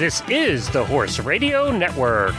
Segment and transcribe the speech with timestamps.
[0.00, 2.34] This is the Horse Radio Network.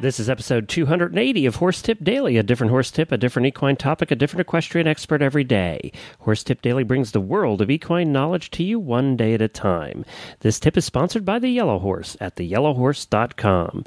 [0.00, 3.76] This is episode 280 of Horse Tip Daily, a different horse tip, a different equine
[3.76, 5.92] topic, a different equestrian expert every day.
[6.20, 9.48] Horse Tip Daily brings the world of equine knowledge to you one day at a
[9.48, 10.06] time.
[10.40, 13.84] This tip is sponsored by the Yellow Horse at theyellowhorse.com.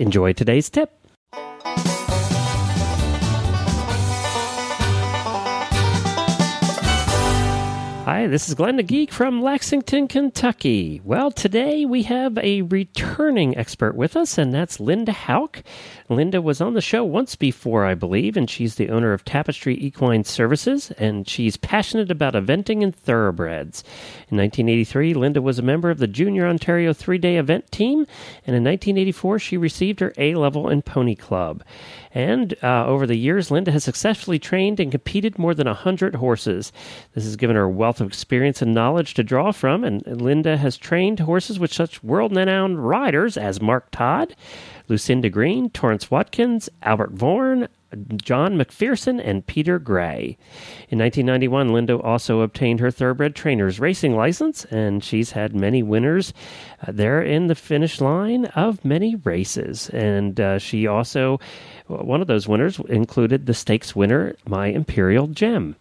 [0.00, 0.90] Enjoy today's tip.
[8.10, 11.00] Hi, this is Glenn the Geek from Lexington, Kentucky.
[11.04, 15.62] Well, today we have a returning expert with us, and that's Linda Hauck.
[16.08, 19.80] Linda was on the show once before, I believe, and she's the owner of Tapestry
[19.80, 23.84] Equine Services, and she's passionate about eventing and thoroughbreds.
[24.28, 28.08] In 1983, Linda was a member of the Junior Ontario three day event team,
[28.44, 31.62] and in 1984, she received her A level in Pony Club.
[32.12, 36.72] And uh, over the years, Linda has successfully trained and competed more than 100 horses.
[37.14, 40.56] This has given her a wealth of experience and knowledge to draw from, and Linda
[40.56, 44.34] has trained horses with such world renowned riders as Mark Todd,
[44.90, 47.68] Lucinda Green, Torrance Watkins, Albert Voorn,
[48.16, 50.36] John McPherson, and Peter Gray.
[50.88, 56.32] In 1991, Linda also obtained her thoroughbred trainer's racing license, and she's had many winners
[56.86, 59.88] uh, there in the finish line of many races.
[59.90, 61.40] And uh, she also
[61.90, 65.76] one of those winners included the stakes winner, My Imperial Gem.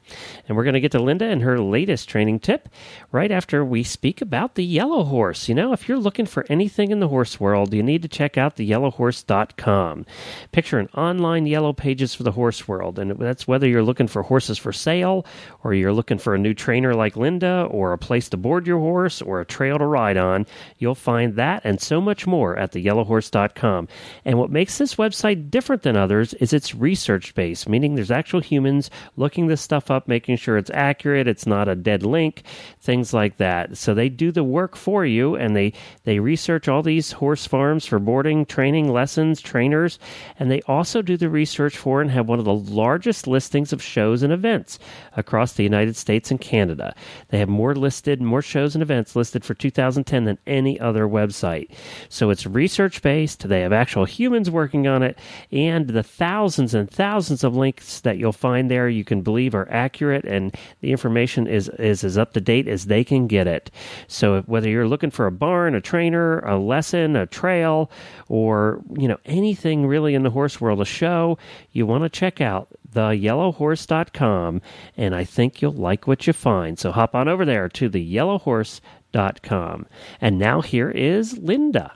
[0.48, 2.68] And we're going to get to Linda and her latest training tip
[3.12, 5.48] right after we speak about the yellow horse.
[5.48, 8.38] You know, if you're looking for anything in the horse world, you need to check
[8.38, 8.56] out
[9.00, 10.06] theyellowhorse.com.
[10.52, 14.24] Picture an online yellow pages for the horse world, and that's whether you're looking for
[14.24, 15.26] horses for sale,
[15.64, 18.80] or you're looking for a new trainer like Linda, or a place to board your
[18.80, 20.46] horse, or a trail to ride on.
[20.78, 23.88] You'll find that and so much more at theyellowhorse.com.
[24.26, 28.42] And what makes this website different than others is it's research based, meaning there's actual
[28.42, 32.44] humans looking this stuff up, making sure it's accurate, it's not a dead link,
[32.82, 33.78] things like that.
[33.78, 35.74] So they do the work for you and they,
[36.04, 40.00] they research all these horse farms for boarding, training, lessons, trainers,
[40.38, 43.82] and they also do the research for and have one of the largest listings of
[43.82, 44.80] shows and events
[45.16, 46.94] across the United States and Canada.
[47.30, 51.72] They have more listed, more shows and events listed for 2010 than any other website.
[52.10, 55.18] So it's research based, they have actual humans working on it,
[55.52, 59.70] and the thousands and thousands of links that you'll find there you can believe are
[59.72, 63.72] accurate and the information is, is as up to date as they can get it.
[64.08, 67.92] So whether you're looking for a barn, a trainer, a lesson, a trail,
[68.28, 71.38] or you know anything really in the horse world, a show,
[71.72, 74.62] you want to check out theyellowhorse.com
[74.98, 76.78] and I think you'll like what you find.
[76.80, 79.86] So hop on over there to theyellowhorse.com.
[80.22, 81.94] And now here is Linda.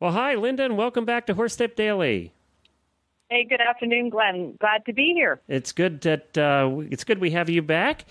[0.00, 2.34] Well, hi, Linda, and welcome back to Horse Tip Daily.
[3.28, 4.56] Hey, good afternoon, Glenn.
[4.60, 5.40] Glad to be here.
[5.48, 8.04] It's good that uh, it's good we have you back,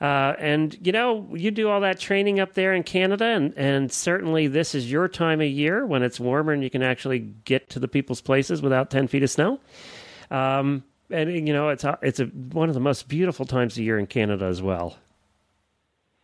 [0.00, 3.92] uh, and you know you do all that training up there in Canada, and and
[3.92, 7.68] certainly this is your time of year when it's warmer and you can actually get
[7.68, 9.60] to the people's places without ten feet of snow.
[10.30, 13.98] Um, and you know it's it's a, one of the most beautiful times of year
[13.98, 14.96] in Canada as well.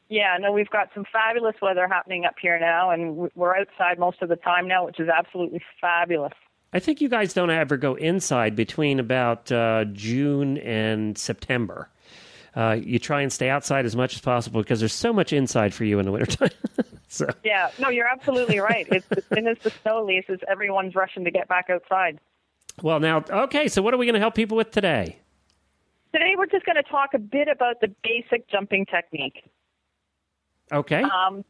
[0.09, 4.23] Yeah, no, we've got some fabulous weather happening up here now, and we're outside most
[4.23, 6.33] of the time now, which is absolutely fabulous.
[6.73, 11.89] I think you guys don't ever go inside between about uh, June and September.
[12.55, 15.73] Uh, you try and stay outside as much as possible because there's so much inside
[15.73, 16.51] for you in the wintertime.
[17.09, 17.29] so.
[17.45, 18.87] Yeah, no, you're absolutely right.
[18.91, 22.19] It's as soon as the snow leaves, everyone's rushing to get back outside.
[22.83, 25.19] Well, now, okay, so what are we going to help people with today?
[26.13, 29.45] Today, we're just going to talk a bit about the basic jumping technique.
[30.73, 31.03] Okay.
[31.03, 31.45] Um,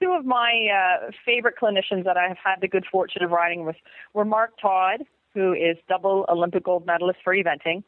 [0.00, 3.64] two of my uh, favorite clinicians that I have had the good fortune of riding
[3.64, 3.76] with
[4.14, 7.82] were Mark Todd, who is double Olympic gold medalist for eventing,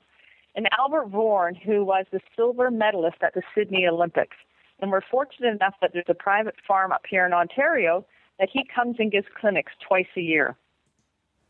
[0.55, 4.37] and Albert Voorn, who was the silver medalist at the Sydney Olympics.
[4.81, 8.05] And we're fortunate enough that there's a private farm up here in Ontario
[8.39, 10.57] that he comes and gives clinics twice a year.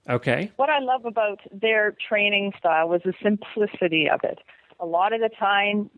[0.09, 0.51] Okay.
[0.57, 4.41] What I love about their training style was the simplicity of it.
[4.81, 5.91] A lot of the time,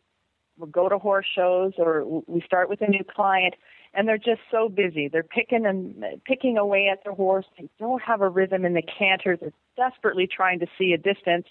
[0.58, 3.54] we'll go to horse shows or we start with a new client
[3.94, 5.08] and they're just so busy.
[5.08, 7.46] They're picking and picking away at their horse.
[7.58, 9.36] They don't have a rhythm in the canter.
[9.36, 11.46] They're desperately trying to see a distance.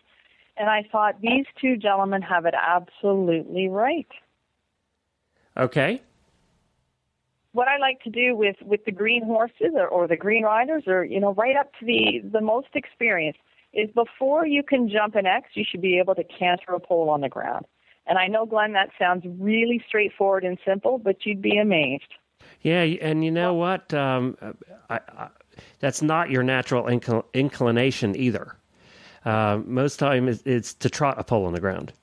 [0.57, 4.07] And I thought these two gentlemen have it absolutely right.
[5.57, 6.01] Okay.
[7.53, 10.83] What I like to do with with the green horses or, or the green riders,
[10.87, 13.39] or you know, right up to the the most experienced,
[13.73, 17.09] is before you can jump an X, you should be able to canter a pole
[17.09, 17.65] on the ground.
[18.05, 22.11] And I know, Glenn, that sounds really straightforward and simple, but you'd be amazed.
[22.61, 23.93] Yeah, and you know what?
[23.93, 24.37] Um,
[24.89, 25.27] I, I,
[25.79, 28.55] that's not your natural incl- inclination either.
[29.25, 31.93] Uh, most time it's, it's, to trot a pole on the ground.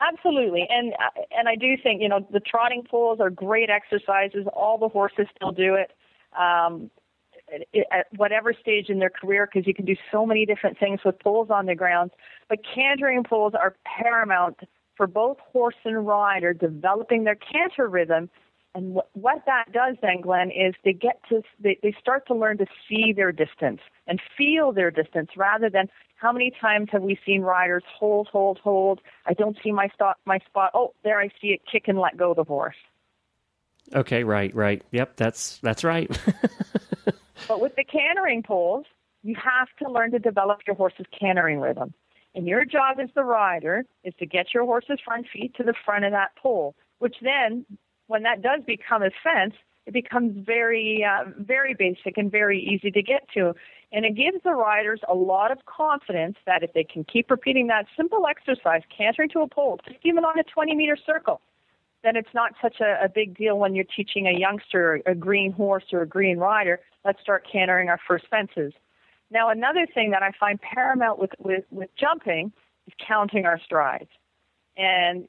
[0.00, 0.92] Absolutely, and
[1.30, 4.46] and I do think you know the trotting poles are great exercises.
[4.52, 5.92] All the horses still do it.
[6.36, 6.90] Um,
[7.90, 11.18] at whatever stage in their career because you can do so many different things with
[11.18, 12.10] poles on the ground.
[12.48, 14.60] But cantering poles are paramount
[14.96, 18.30] for both horse and rider developing their canter rhythm.
[18.74, 22.34] And what, what that does then, Glenn, is they get to they, they start to
[22.34, 27.02] learn to see their distance and feel their distance rather than how many times have
[27.02, 29.00] we seen riders hold, hold, hold.
[29.26, 30.70] I don't see my spot, my spot.
[30.72, 31.60] Oh, there I see it.
[31.70, 32.76] Kick and let go the horse.
[33.94, 34.82] Okay, right, right.
[34.92, 36.08] Yep, that's that's right.
[37.48, 38.86] but with the cantering poles,
[39.22, 41.92] you have to learn to develop your horse's cantering rhythm.
[42.34, 45.74] And your job as the rider is to get your horse's front feet to the
[45.84, 47.66] front of that pole, which then,
[48.06, 49.54] when that does become a fence,
[49.86, 53.54] it becomes very, uh, very basic and very easy to get to.
[53.92, 57.66] And it gives the riders a lot of confidence that if they can keep repeating
[57.66, 61.40] that simple exercise, cantering to a pole, even on a 20 meter circle,
[62.02, 65.52] then it's not such a, a big deal when you're teaching a youngster, a green
[65.52, 68.72] horse or a green rider, let's start cantering our first fences.
[69.30, 72.52] Now, another thing that I find paramount with, with, with jumping
[72.86, 74.10] is counting our strides.
[74.76, 75.28] And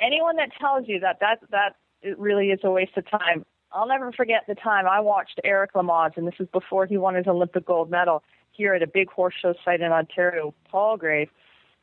[0.00, 3.88] anyone that tells you that that, that it really is a waste of time, I'll
[3.88, 7.26] never forget the time I watched Eric Lamaze, and this was before he won his
[7.26, 11.28] Olympic gold medal here at a big horse show site in Ontario, Palgrave.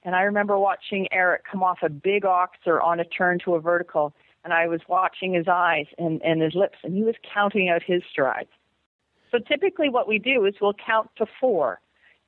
[0.03, 3.59] And I remember watching Eric come off a big oxer on a turn to a
[3.59, 4.13] vertical,
[4.43, 7.81] and I was watching his eyes and, and his lips, and he was counting out
[7.83, 8.49] his strides.
[9.31, 11.79] So typically, what we do is we'll count to four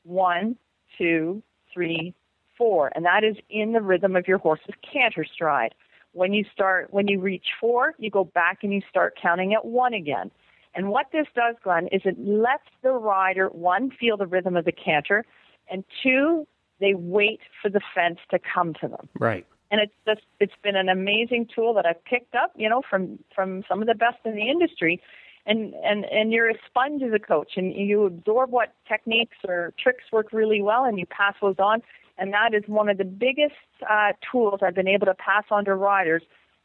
[0.04, 0.56] one,
[0.98, 1.44] two,
[1.74, 2.14] three,
[2.58, 5.76] four, and that is in the rhythm of your horse's canter stride.
[6.18, 9.66] When you start, when you reach four, you go back and you start counting at
[9.66, 10.32] one again.
[10.74, 14.66] And what this does, Glenn, is it lets the rider, one, feel the rhythm of
[14.66, 15.26] the canter,
[15.70, 16.48] and two,
[16.80, 19.08] they wait for the fence to come to them.
[19.20, 19.46] Right.
[19.70, 23.20] And it's just it's been an amazing tool that I've picked up, you know, from
[23.36, 25.00] from some of the best in the industry.
[25.46, 29.72] And and and you're a sponge as a coach, and you absorb what techniques or
[29.78, 31.84] tricks work really well, and you pass those on
[32.18, 33.56] and that is one of the biggest
[33.88, 36.24] uh, tools I've been able to pass on to riders.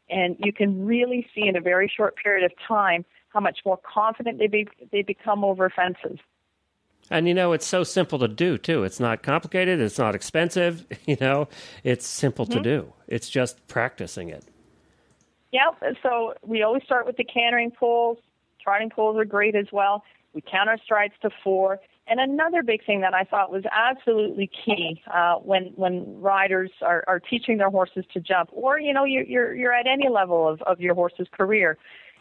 [0.09, 3.79] And you can really see in a very short period of time how much more
[3.91, 6.19] confident they be, they become over fences.
[7.09, 8.83] And you know, it's so simple to do too.
[8.83, 9.79] It's not complicated.
[9.79, 10.85] It's not expensive.
[11.05, 11.49] You know,
[11.83, 12.63] it's simple mm-hmm.
[12.63, 12.93] to do.
[13.07, 14.45] It's just practicing it.
[15.51, 15.97] Yep.
[16.01, 18.17] So we always start with the cantering poles.
[18.63, 20.03] Trotting poles are great as well.
[20.33, 21.79] We count our strides to four.
[22.05, 27.03] And another big thing that I thought was absolutely key uh, when when riders are,
[27.07, 30.47] are teaching their horses to jump, or you know you're you're, you're at any level
[30.47, 31.77] of, of your horse's career.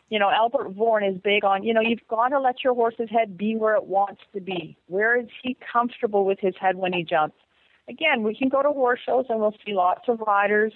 [0.09, 3.11] You know, Albert Voorn is big on you know you've got to let your horse's
[3.11, 4.77] head be where it wants to be.
[4.87, 7.37] Where is he comfortable with his head when he jumps?
[7.89, 10.73] Again, we can go to horse shows and we'll see lots of riders,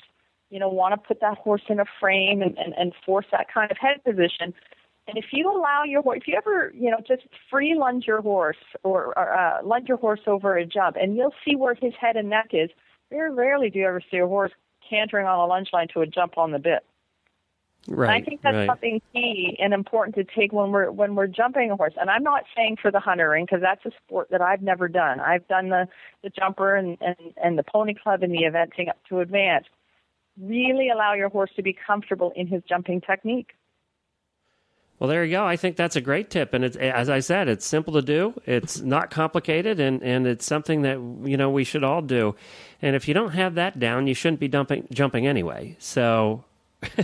[0.51, 3.47] you know, want to put that horse in a frame and, and, and force that
[3.53, 4.53] kind of head position.
[5.09, 8.23] And if you allow your horse, if you ever, you know, just free lunge your
[8.23, 11.93] horse or, or uh, lunge your horse over a jump, and you'll see where his
[12.01, 12.71] head and neck is.
[13.11, 14.51] Very rarely do you ever see a horse
[14.89, 16.85] cantering on a lunge line to a jump on the bit.
[17.89, 18.17] Right.
[18.17, 18.67] And I think that's right.
[18.67, 21.95] something key and important to take when we're when we're jumping a horse.
[22.01, 25.21] And I'm not saying for the huntering because that's a sport that I've never done.
[25.21, 25.87] I've done the
[26.23, 29.71] the jumper and and and the pony club and the eventing up to advanced.
[30.41, 33.53] Really allow your horse to be comfortable in his jumping technique.
[34.99, 35.45] Well, there you go.
[35.45, 38.35] I think that's a great tip, and it's as I said, it's simple to do.
[38.47, 40.97] It's not complicated, and and it's something that
[41.29, 42.35] you know we should all do.
[42.81, 45.77] And if you don't have that down, you shouldn't be dumping jumping anyway.
[45.79, 46.45] So,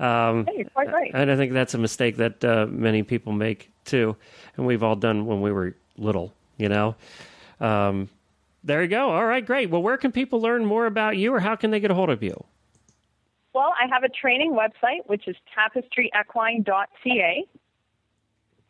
[0.00, 1.12] um, hey, you're quite right.
[1.14, 4.16] And I think that's a mistake that uh, many people make too,
[4.56, 6.34] and we've all done when we were little.
[6.56, 6.96] You know.
[7.60, 8.08] Um,
[8.64, 9.10] there you go.
[9.10, 9.70] All right, great.
[9.70, 12.10] Well, where can people learn more about you, or how can they get a hold
[12.10, 12.44] of you?
[13.52, 17.46] Well, I have a training website, which is tapestryequine.ca.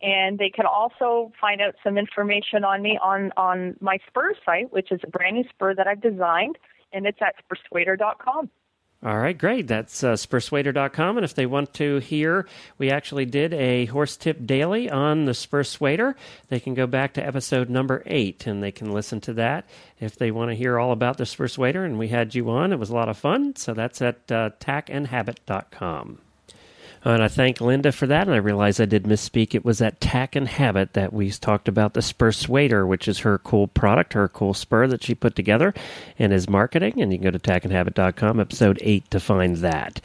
[0.02, 4.72] And they can also find out some information on me on, on my spur site,
[4.72, 6.56] which is a brand new spur that I've designed,
[6.92, 8.48] and it's at spursuader.com.
[9.02, 9.66] All right, great.
[9.66, 11.16] That's uh, spursuader.com.
[11.16, 15.32] And if they want to hear, we actually did a horse tip daily on the
[15.32, 16.14] Spursuader.
[16.48, 19.66] They can go back to episode number eight and they can listen to that
[20.00, 21.82] if they want to hear all about the Spursuader.
[21.86, 22.74] And we had you on.
[22.74, 23.56] It was a lot of fun.
[23.56, 26.18] So that's at uh, tackandhabit.com.
[27.04, 28.26] Uh, and I thank Linda for that.
[28.26, 29.54] And I realize I did misspeak.
[29.54, 33.20] It was at Tack and Habit that we talked about the spur Spursuader, which is
[33.20, 35.74] her cool product, her cool spur that she put together
[36.18, 37.00] and is marketing.
[37.00, 40.00] And you can go to tackandhabit.com, episode 8, to find that.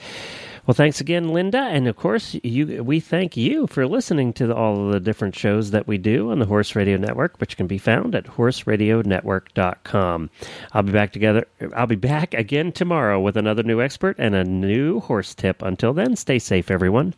[0.65, 2.83] Well, thanks again, Linda, and of course, you.
[2.83, 6.31] We thank you for listening to the, all of the different shows that we do
[6.31, 10.29] on the Horse Radio Network, which can be found at horseradionetwork.com.
[10.73, 11.47] I'll be back together.
[11.75, 15.61] I'll be back again tomorrow with another new expert and a new horse tip.
[15.61, 17.13] Until then, stay safe, everyone.